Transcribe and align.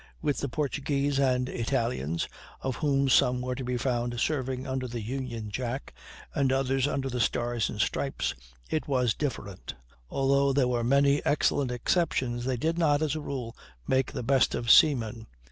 With 0.19 0.39
the 0.39 0.49
Portuguese 0.49 1.19
and 1.19 1.47
Italians, 1.47 2.27
of 2.61 2.77
whom 2.77 3.07
some 3.07 3.39
were 3.39 3.53
to 3.53 3.63
be 3.63 3.77
found 3.77 4.19
serving 4.19 4.65
under 4.65 4.87
the 4.87 4.99
union 5.03 5.51
jack, 5.51 5.93
and 6.33 6.51
others 6.51 6.87
under 6.87 7.07
the 7.07 7.19
stars 7.19 7.69
and 7.69 7.79
stripes, 7.79 8.33
it 8.67 8.87
was 8.87 9.13
different; 9.13 9.75
although 10.09 10.53
there 10.53 10.67
were 10.67 10.83
many 10.83 11.23
excellent 11.23 11.69
exceptions 11.69 12.45
they 12.45 12.57
did 12.57 12.79
not, 12.79 13.03
as 13.03 13.13
a 13.13 13.21
rule, 13.21 13.55
make 13.87 14.11
the 14.11 14.23
best 14.23 14.55
of 14.55 14.71
seamen. 14.71 15.27